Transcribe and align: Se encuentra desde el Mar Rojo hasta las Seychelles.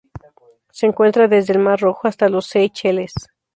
Se 0.71 0.87
encuentra 0.87 1.27
desde 1.27 1.53
el 1.53 1.59
Mar 1.59 1.79
Rojo 1.79 2.07
hasta 2.07 2.27
las 2.27 2.47
Seychelles. 2.47 3.13